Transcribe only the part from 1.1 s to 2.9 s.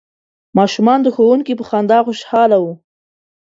ښوونکي په خندا خوشحاله وو.